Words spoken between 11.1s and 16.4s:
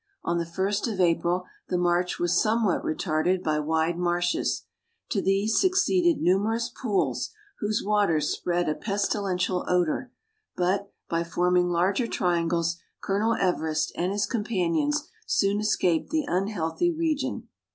forming larger triangles, Colonel Everest and his companions soon escaped the